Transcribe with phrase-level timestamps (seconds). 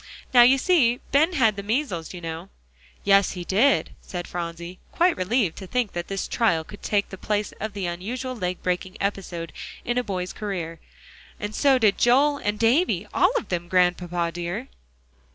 [0.33, 2.49] Now you see, Ben had the measles, you know."
[3.03, 7.19] "Yes, he did," said Phronsie, quite relieved to think that this trial could take the
[7.19, 9.53] place of the usual leg breaking episode
[9.85, 10.79] in a boy's career.
[11.39, 14.69] "And so did Joel, and Davie all of them, Grandpapa dear."